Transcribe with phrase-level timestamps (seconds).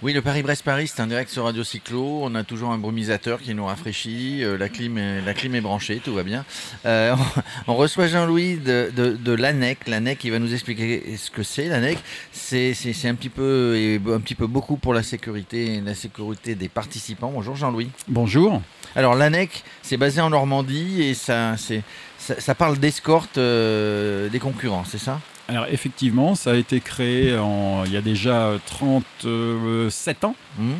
[0.00, 2.20] Oui, le Paris-Brest-Paris, c'est un direct sur Radio Cyclo.
[2.22, 4.44] On a toujours un brumisateur qui nous rafraîchit.
[4.44, 6.44] Euh, la, clim est, la clim est branchée, tout va bien.
[6.86, 7.16] Euh,
[7.66, 9.88] on, reçoit Jean-Louis de, de, l'ANEC.
[9.88, 11.66] L'ANEC, il va nous expliquer ce que c'est.
[11.66, 11.98] L'ANEC,
[12.30, 16.68] c'est un petit peu et un petit peu beaucoup pour la sécurité, la sécurité des
[16.68, 17.32] participants.
[17.34, 17.90] Bonjour Jean-Louis.
[18.06, 18.62] Bonjour.
[18.94, 24.84] Alors l'ANEC, c'est basé en Normandie et ça, ça, ça parle d'escorte euh, des concurrents,
[24.84, 25.18] c'est ça?
[25.48, 30.36] Alors effectivement, ça a été créé en, il y a déjà 37 ans.
[30.58, 30.72] Mmh.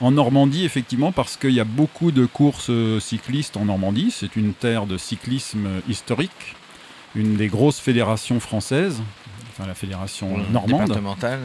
[0.00, 4.10] En Normandie, effectivement, parce qu'il y a beaucoup de courses cyclistes en Normandie.
[4.10, 6.56] C'est une terre de cyclisme historique,
[7.14, 9.00] une des grosses fédérations françaises,
[9.52, 11.40] enfin la fédération normande, départementale,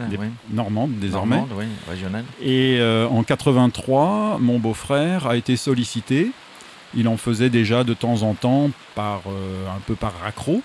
[0.50, 2.24] normande désormais, normande, oui, régionale.
[2.42, 6.32] Et euh, en 83, mon beau-frère a été sollicité.
[6.94, 10.60] Il en faisait déjà de temps en temps par euh, un peu par raccro.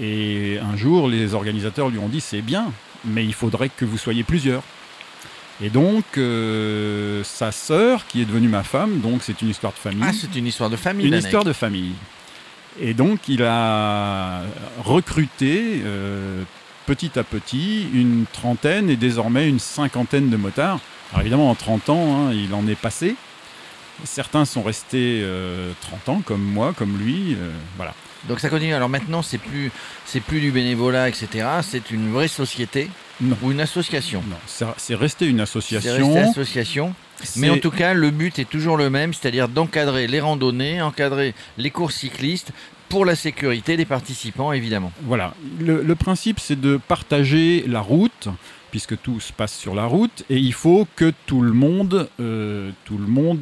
[0.00, 2.72] Et un jour, les organisateurs lui ont dit c'est bien,
[3.04, 4.62] mais il faudrait que vous soyez plusieurs.
[5.62, 9.78] Et donc, euh, sa sœur, qui est devenue ma femme, donc c'est une histoire de
[9.78, 10.04] famille.
[10.06, 11.06] Ah, c'est une histoire de famille.
[11.06, 11.94] Une histoire de famille.
[12.78, 14.42] Et donc, il a
[14.84, 16.42] recruté euh,
[16.84, 20.80] petit à petit une trentaine et désormais une cinquantaine de motards.
[21.12, 23.16] Alors évidemment, en 30 ans, hein, il en est passé.
[24.04, 25.24] Certains sont restés
[25.80, 27.36] 30 euh, ans, comme moi, comme lui.
[27.76, 27.94] voilà.
[28.28, 28.74] Donc ça continue.
[28.74, 29.70] Alors maintenant, c'est plus,
[30.04, 31.46] c'est plus du bénévolat, etc.
[31.62, 32.88] C'est une vraie société
[33.42, 34.22] ou une association?
[34.28, 34.36] Non,
[34.76, 35.90] c'est resté une association.
[35.96, 36.94] C'est resté association.
[37.36, 41.34] Mais en tout cas, le but est toujours le même, c'est-à-dire d'encadrer les randonnées, encadrer
[41.56, 42.52] les courses cyclistes
[42.88, 44.92] pour la sécurité des participants, évidemment.
[45.02, 45.34] Voilà.
[45.58, 48.28] le principe, c'est de partager la route
[48.70, 52.70] puisque tout se passe sur la route, et il faut que tout le monde, euh,
[52.84, 53.40] tout le monde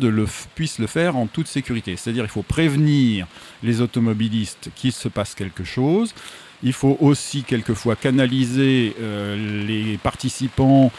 [0.55, 1.97] puisse le faire en toute sécurité.
[1.97, 3.27] C'est-à-dire il faut prévenir
[3.62, 6.14] les automobilistes qu'il se passe quelque chose.
[6.62, 10.92] Il faut aussi quelquefois canaliser euh, les participants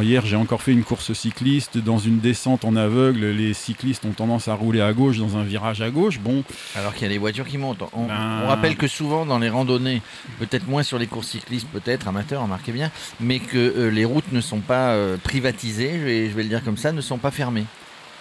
[0.00, 3.26] hier, j'ai encore fait une course cycliste dans une descente en aveugle.
[3.26, 6.18] Les cyclistes ont tendance à rouler à gauche dans un virage à gauche.
[6.18, 6.44] Bon.
[6.74, 7.82] Alors qu'il y a des voitures qui montent.
[7.92, 10.00] On, ben- rappelle que souvent dans les randonnées,
[10.38, 14.32] peut-être moins sur les courses cyclistes, peut-être amateurs, remarquez bien, mais que euh, les routes
[14.32, 17.18] ne sont pas euh, privatisées, je vais, je vais le dire comme ça, ne sont
[17.18, 17.64] pas fermées.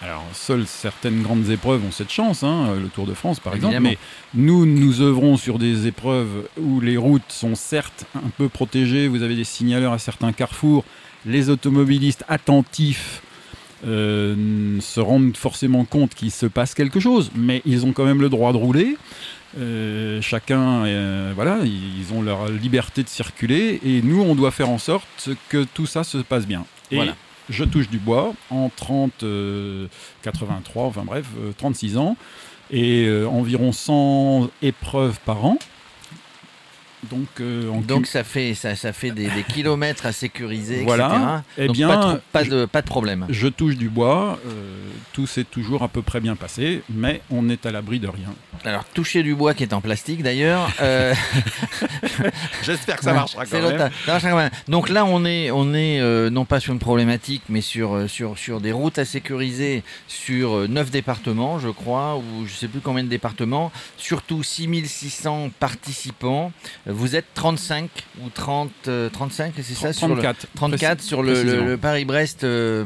[0.04, 3.80] Alors, seules certaines grandes épreuves ont cette chance, hein, le Tour de France par exemple,
[3.80, 4.00] mais
[4.34, 9.22] nous, nous œuvrons sur des épreuves où les routes sont certes un peu protégées, vous
[9.22, 10.84] avez des signaleurs à certains carrefours,
[11.26, 13.22] les automobilistes attentifs
[13.86, 18.22] euh, se rendent forcément compte qu'il se passe quelque chose, mais ils ont quand même
[18.22, 18.96] le droit de rouler.
[19.58, 24.70] Euh, chacun, euh, voilà, ils ont leur liberté de circuler et nous, on doit faire
[24.70, 26.66] en sorte que tout ça se passe bien.
[26.92, 27.16] Et voilà.
[27.50, 29.26] je touche du bois en 30,
[30.22, 31.26] 83, enfin bref,
[31.58, 32.18] 36 ans
[32.70, 35.58] et environ 100 épreuves par an.
[37.10, 41.44] Donc, euh, Donc ça fait, ça, ça fait des, kilomètres à sécuriser, voilà.
[41.58, 41.68] etc.
[41.68, 43.26] Eh bien, pas, pas, de, pas de problème.
[43.30, 44.78] Je touche du bois, euh,
[45.12, 48.34] tout s'est toujours à peu près bien passé, mais on est à l'abri de rien.
[48.64, 50.72] Alors, toucher du bois qui est en plastique d'ailleurs.
[50.82, 51.16] Euh,
[52.64, 54.52] J'espère que ça marchera quand même.
[54.68, 58.62] Donc là, on est, on est non pas sur une problématique, mais sur, sur, sur
[58.62, 63.04] des routes à sécuriser sur 9 départements, je crois, ou je ne sais plus combien
[63.04, 66.52] de départements, surtout 6600 participants.
[66.92, 67.90] Vous êtes 35
[68.24, 68.72] ou 30,
[69.12, 69.96] 35, euh, c'est ça 34.
[69.96, 72.86] Sur le, 34 sur le, Paris-Brest euh,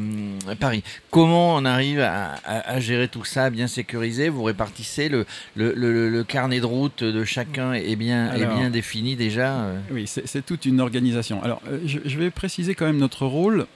[0.59, 0.83] Paris.
[1.11, 4.29] Comment on arrive à, gérer tout ça, bien sécurisé?
[4.29, 9.55] Vous répartissez le, le, carnet de route de chacun est bien, est bien défini déjà
[9.55, 9.79] euh?
[9.91, 11.41] Oui, c'est toute une organisation.
[11.43, 13.67] Alors, je, je, vais préciser quand même notre rôle.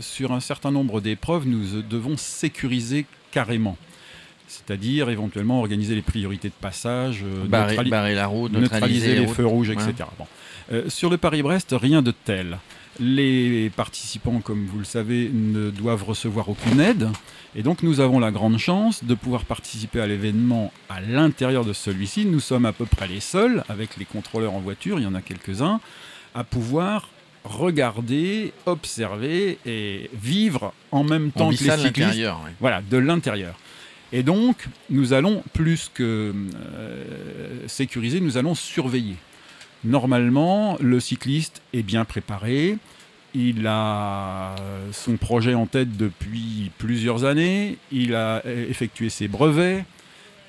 [0.00, 3.76] sur un certain nombre d'épreuves, nous devons sécuriser carrément
[4.50, 9.70] c'est-à-dire éventuellement organiser les priorités de passage, euh, barrer, la route, neutraliser, les, feux rouges,
[9.70, 9.92] etc.
[10.72, 12.58] Euh, sur le Paris-Brest, rien de tel.
[12.98, 17.08] Les participants, comme vous le savez, ne doivent recevoir aucune aide.
[17.54, 21.72] Et donc nous avons la grande chance de pouvoir participer à l'événement à l'intérieur de
[21.72, 22.26] celui-ci.
[22.26, 25.14] Nous sommes à peu près les seuls, avec les contrôleurs en voiture, il y en
[25.14, 25.80] a quelques-uns,
[26.34, 27.08] à pouvoir
[27.44, 32.28] regarder, observer et vivre en même temps que les cyclistes.
[32.60, 33.54] Voilà, de l'intérieur.
[34.12, 36.34] Et donc, nous allons, plus que
[36.74, 37.04] euh,
[37.66, 39.16] sécuriser, nous allons surveiller.
[39.84, 42.76] Normalement, le cycliste est bien préparé,
[43.34, 44.56] il a
[44.92, 49.84] son projet en tête depuis plusieurs années, il a effectué ses brevets,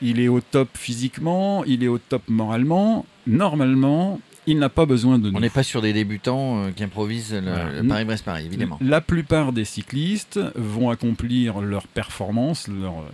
[0.01, 3.05] il est au top physiquement, il est au top moralement.
[3.27, 5.37] Normalement, il n'a pas besoin de nous.
[5.37, 8.79] On n'est pas sur des débutants euh, qui improvisent le, Paris-Brest-Paris, évidemment.
[8.81, 13.05] La plupart des cyclistes vont accomplir leur performance, leur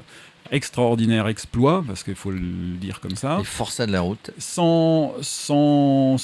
[0.52, 3.38] extraordinaire exploit, parce qu'il faut le dire comme ça.
[3.40, 4.32] Les forçats de la route.
[4.38, 6.16] Sans, sans,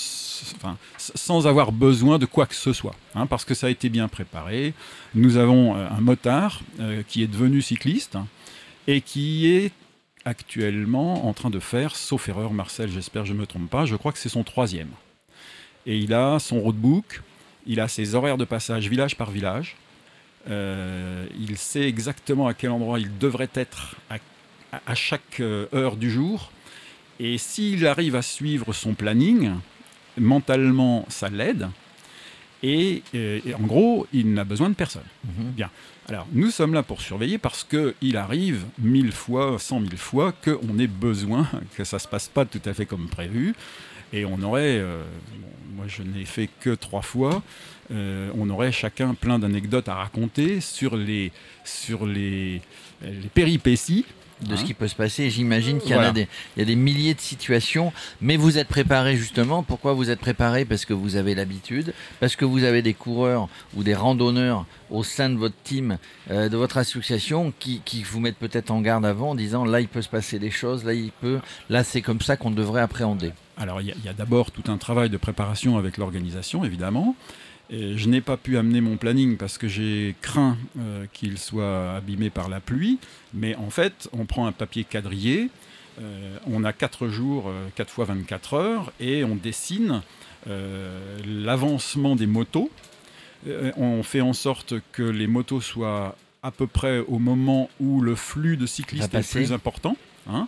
[0.56, 3.90] enfin, sans avoir besoin de quoi que ce soit, hein, parce que ça a été
[3.90, 4.74] bien préparé.
[5.16, 8.18] Nous avons euh, un motard euh, qui est devenu cycliste
[8.88, 9.72] et qui est
[10.26, 13.96] actuellement en train de faire, sauf erreur Marcel, j'espère je ne me trompe pas, je
[13.96, 14.90] crois que c'est son troisième.
[15.86, 17.22] Et il a son roadbook,
[17.66, 19.76] il a ses horaires de passage village par village,
[20.50, 26.10] euh, il sait exactement à quel endroit il devrait être à, chaque euh, heure du
[26.10, 26.52] jour.
[27.20, 29.52] Et s'il arrive à suivre son planning,
[30.18, 31.70] mentalement, ça l'aide.
[32.64, 35.04] Et, euh, en gros, il n'a besoin de personne.
[35.26, 35.52] Mhm.
[35.52, 35.70] Bien.
[36.10, 40.80] Alors, nous sommes là pour surveiller parce qu'il arrive mille fois, cent mille fois, qu'on
[40.80, 41.48] ait besoin
[41.78, 43.54] que ça ne se passe pas tout à fait comme prévu.
[44.14, 44.82] Et on aurait,
[45.76, 47.42] moi je n'ai fait que trois fois,
[47.92, 51.32] euh, on aurait chacun plein d'anecdotes à raconter sur les,
[51.64, 52.62] sur les,
[53.34, 54.06] péripéties.
[54.42, 54.66] De ce hein.
[54.66, 55.30] qui peut se passer.
[55.30, 56.28] J'imagine qu'il y, a des,
[56.58, 59.64] il y a des milliers de situations, mais vous êtes préparé justement.
[59.64, 60.66] Pourquoi vous êtes préparé?
[60.66, 65.02] Parce que vous avez l'habitude, parce que vous avez des coureurs ou des randonneurs au
[65.04, 65.98] sein de votre team,
[66.30, 69.88] euh, de votre association, qui, vous mettent peut-être en garde avant en disant là il
[69.88, 71.40] peut se passer des choses, là il peut,
[71.70, 73.32] là c'est comme ça qu'on devrait appréhender.
[73.58, 77.16] Alors il y a d'abord tout un travail de préparation avec l'organisation évidemment
[77.70, 82.30] je n'ai pas pu amener mon planning parce que j'ai craint euh, qu'il soit abîmé
[82.30, 83.00] par la pluie.
[83.34, 85.50] Mais en fait, on prend un papier quadrillé,
[86.02, 90.02] euh, on a 4 jours, 4 euh, fois 24 heures, et on dessine
[91.26, 92.70] l'avancement des motos.
[93.78, 98.14] on fait en sorte que les motos soient à peu près au moment où le
[98.14, 99.96] flux de cyclistes est le plus important.
[100.30, 100.48] Hein.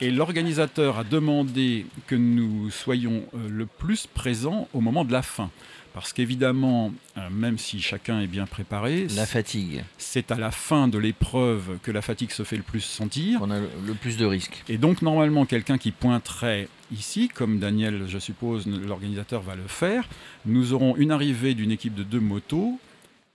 [0.00, 5.50] et l'organisateur a demandé que nous soyons le plus présents au moment de la fin.
[5.96, 9.82] Parce qu'évidemment, euh, même si chacun est bien préparé, la fatigue.
[9.96, 13.40] C'est à la fin de l'épreuve que la fatigue se fait le plus sentir.
[13.40, 14.62] On a le plus de risques.
[14.68, 20.06] Et donc normalement, quelqu'un qui pointerait ici, comme Daniel, je suppose, l'organisateur va le faire,
[20.44, 22.78] nous aurons une arrivée d'une équipe de deux motos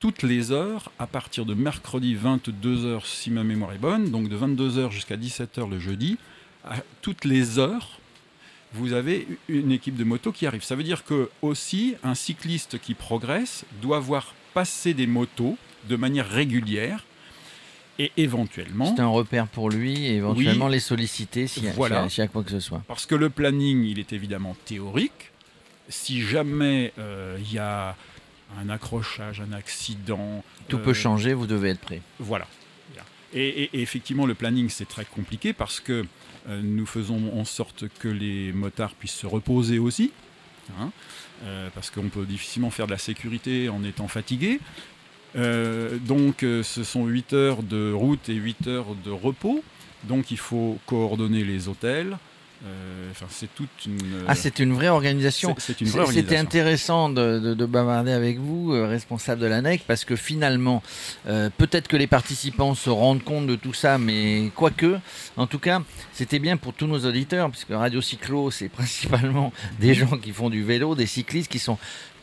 [0.01, 4.35] toutes les heures à partir de mercredi 22h si ma mémoire est bonne, donc de
[4.35, 6.17] 22h jusqu'à 17h le jeudi,
[6.65, 7.99] à toutes les heures
[8.73, 10.63] vous avez une équipe de motos qui arrive.
[10.63, 15.57] Ça veut dire que aussi un cycliste qui progresse doit voir passer des motos
[15.89, 17.05] de manière régulière
[17.99, 18.93] et éventuellement.
[18.95, 22.59] C'est un repère pour lui et éventuellement les solliciter s'il y, a quoi que ce
[22.59, 22.81] soit.
[22.87, 25.31] Parce que le planning, il est évidemment théorique.
[25.89, 27.97] Si jamais euh, il y a
[28.59, 30.43] un accrochage, un accident.
[30.67, 32.01] Tout peut euh, changer, vous devez être prêt.
[32.19, 32.47] Voilà.
[33.33, 36.05] et effectivement, le planning, c'est très compliqué parce que
[36.49, 40.11] euh, nous faisons en sorte que les motards puissent se reposer aussi,
[40.79, 40.91] hein,
[41.43, 44.59] euh, parce qu'on peut difficilement faire de la sécurité en étant fatigué.
[45.35, 49.63] Euh, donc ce sont 8 heures de route et 8 heures de repos.
[50.03, 52.17] Donc il faut coordonner les hôtels,
[53.11, 54.25] enfin, c'est toute une.
[54.27, 55.55] Ah, c'est une vraie organisation.
[55.57, 60.83] C'était intéressant de, bavarder avec vous, euh, responsable de l'ANEC, parce que finalement,
[61.27, 64.97] euh, peut-être que les participants se rendent compte de tout ça, mais quoique,
[65.37, 65.81] en tout cas,
[66.13, 70.49] c'était bien pour tous nos auditeurs, puisque Radio Cyclo, c'est principalement des gens qui font
[70.49, 71.77] du vélo, des cyclistes qui sont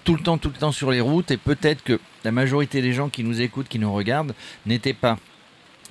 [0.05, 2.93] tout le temps, tout le temps sur les routes, et peut-être que la majorité des
[2.93, 4.35] gens qui nous écoutent, qui nous regardent,
[4.67, 5.19] n'étaient pas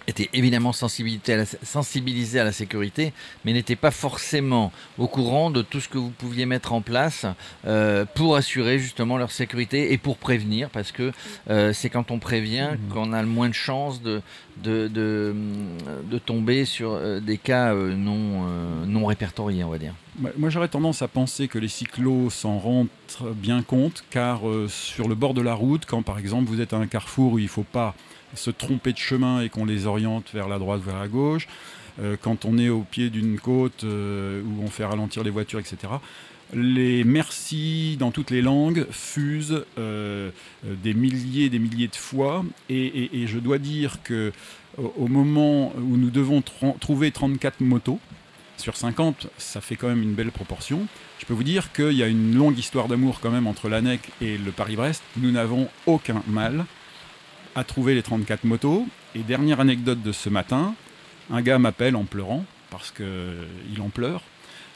[0.08, 3.14] était évidemment sensibilisé à la sécurité,
[3.44, 7.26] mais n'était pas forcément au courant de tout ce que vous pouviez mettre en place
[7.66, 11.12] euh, pour assurer justement leur sécurité et pour prévenir, parce que
[11.50, 12.94] euh, c'est quand on prévient mmh.
[12.94, 14.22] qu'on a le moins de chances de,
[14.64, 18.46] de, de, tomber sur euh, des cas non,
[18.86, 19.94] non répertoriés, on va dire.
[20.38, 22.88] Moi, j'aurais tendance à penser que les cyclos s'en rendent
[23.36, 26.78] bien compte, car sur le bord de la route, quand par exemple vous êtes à
[26.78, 27.94] un carrefour où il ne faut pas
[28.34, 31.48] se tromper de chemin et qu'on les oriente vers la droite, vers la gauche,
[32.00, 35.60] euh, quand on est au pied d'une côte euh, où on fait ralentir les voitures,
[35.60, 35.94] etc.
[36.54, 40.30] Les merci dans toutes les langues fusent euh,
[40.64, 44.32] des milliers des milliers de fois et, je dois dire que
[44.78, 46.42] au, moment où nous devons
[46.80, 48.00] trouver 34 motos,
[48.58, 50.88] sur 50, ça fait quand même une belle proportion.
[51.20, 54.02] Je peux vous dire qu'il y a une longue histoire d'amour quand même entre l'ANEC
[54.22, 55.04] et le Paris-Brest.
[55.18, 56.66] Nous n'avons aucun mal
[57.58, 58.88] à trouver les 34 motos.
[59.16, 60.76] Et dernière anecdote de ce matin,
[61.32, 64.22] un gars m'appelle en pleurant, parce qu'il en pleure.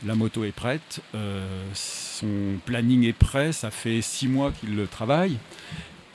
[0.03, 1.45] La moto est prête, euh,
[1.75, 5.37] son planning est prêt, ça fait six mois qu'il le travaille,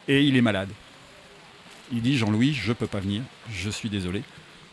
[0.08, 0.68] et il est malade.
[1.92, 4.24] Il dit Jean-Louis, je peux pas venir, je suis désolé.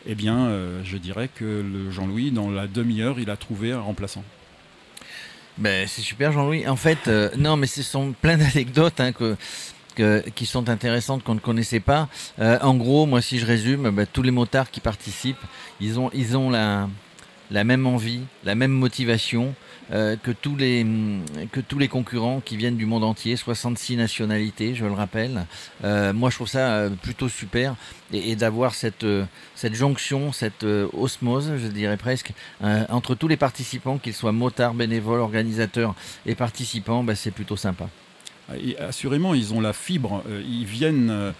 [0.04, 3.80] Eh bien, euh, je dirais que le Jean-Louis, dans la demi-heure, il a trouvé un
[3.80, 4.24] remplaçant.
[5.58, 6.66] Ben, c'est super Jean-Louis.
[6.66, 9.36] En fait, euh, non, mais ce sont plein d'anecdotes hein, que
[10.34, 12.08] qui sont intéressantes qu'on ne connaissait pas.
[12.38, 15.36] en gros, moi, si je résume, bah, tous les motards qui participent,
[15.80, 16.88] ils ont, ils ont la,
[17.50, 19.54] même envie, la même motivation.
[19.92, 20.86] Euh, que, tous les,
[21.52, 25.46] que tous les concurrents qui viennent du monde entier, 66 nationalités, je le rappelle.
[25.84, 27.76] Euh, moi, je trouve ça euh, plutôt super
[28.10, 29.06] et, d'avoir cette,
[29.54, 32.32] cette jonction, cette osmose, je dirais presque,
[32.88, 37.88] entre tous les participants, qu'ils soient motards, bénévoles, organisateurs et participants, bah, c'est plutôt sympa.
[38.78, 40.22] Assurément, ils ont la fibre.
[40.28, 41.32] Ils viennent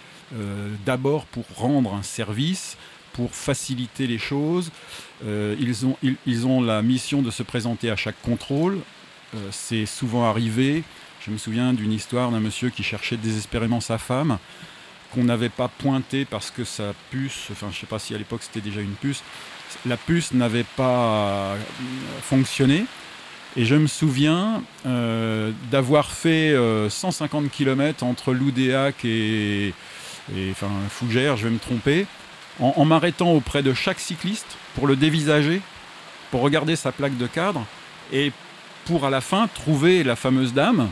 [0.86, 2.76] d'abord pour rendre un service
[3.14, 4.70] pour faciliter les choses.
[5.24, 5.96] Euh, ils, ont,
[6.50, 8.80] ont la mission de se présenter à chaque contrôle.
[9.34, 10.82] Euh, c'est souvent arrivé.
[11.24, 14.38] Je me souviens d'une histoire d'un monsieur qui cherchait désespérément sa femme,
[15.14, 18.18] qu'on n'avait pas pointé parce que sa puce, enfin je ne sais pas si à
[18.18, 19.22] l'époque c'était déjà une puce,
[19.86, 21.56] la puce n'avait pas euh,
[22.20, 22.84] fonctionné.
[23.56, 24.62] Et je me souviens
[25.70, 26.54] d'avoir fait
[26.88, 29.72] 150 km entre Loudéac et,
[30.50, 32.06] enfin, Fougères, je vais me tromper,
[32.58, 35.60] en, m'arrêtant auprès de chaque cycliste pour le dévisager,
[36.30, 37.64] pour regarder sa plaque de cadre
[38.12, 38.32] et
[38.86, 40.90] pour à la fin trouver la fameuse dame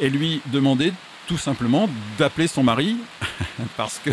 [0.00, 0.92] et lui demander
[1.28, 2.96] tout simplement d'appeler son mari
[3.76, 4.10] parce que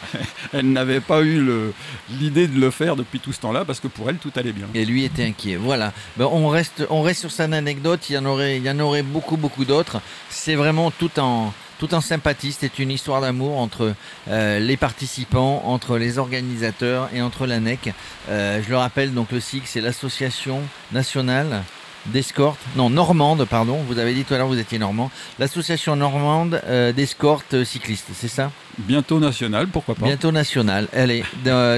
[0.52, 1.72] elle n'avait pas eu
[2.10, 4.66] l'idée de le faire depuis tout ce temps-là parce que pour elle tout allait bien.
[4.74, 5.56] Et lui était inquiet.
[5.56, 5.92] Voilà.
[6.18, 8.08] Ben, on reste on reste sur cette anecdote.
[8.10, 10.00] Il y en aurait il y en aurait beaucoup beaucoup d'autres.
[10.28, 12.52] C'est vraiment tout en tout en sympathie.
[12.52, 13.94] C'est une histoire d'amour entre
[14.28, 17.94] euh, les participants, entre les organisateurs et entre l'ANEC.
[18.28, 20.60] Euh, je le rappelle, donc le SIC, c'est l'association
[20.92, 21.62] nationale
[22.06, 23.78] d'escorte, non normande, pardon.
[23.86, 25.10] Vous avez dit tout à l'heure vous étiez normand.
[25.38, 28.50] L'association normande euh, d'escorte cycliste, c'est ça?
[28.78, 30.88] Bientôt national, pourquoi pas Bientôt national.
[30.92, 31.24] Allez,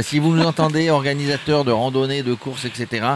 [0.03, 3.07] si vous nous entendez, organisateurs de randonnées, de courses, etc.,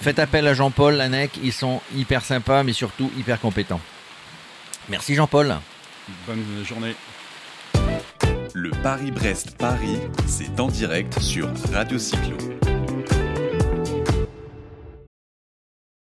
[0.00, 1.38] faites appel à Jean-Paul, l'ANEC.
[1.42, 3.80] Ils sont hyper sympas, mais surtout hyper compétents.
[4.88, 5.56] Merci Jean-Paul.
[6.26, 6.94] Bonne journée.
[8.54, 12.36] Le Paris-Brest-Paris, c'est en direct sur Radio Cyclo.